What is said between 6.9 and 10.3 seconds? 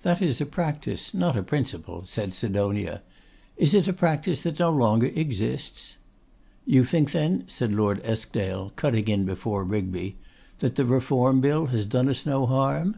then,' said Lord Eskdale, cutting in before Rigby,